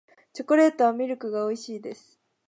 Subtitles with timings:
[0.33, 2.19] チョコレートはミルクが美味しいです